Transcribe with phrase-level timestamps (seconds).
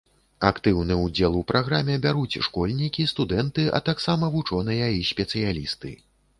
[0.47, 5.97] Актыўны ўдзел у праграме бяруць школьнікі, студэнты, а таксама вучоныя і спецыялісты.